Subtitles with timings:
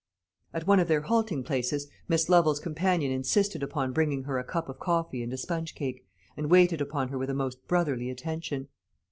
[0.51, 4.67] At one of their halting places, Miss Lovel's companion insisted upon bringing her a cup
[4.67, 6.03] of coffee and a sponge cake,
[6.35, 8.69] and waited upon her with a most brotherly attention.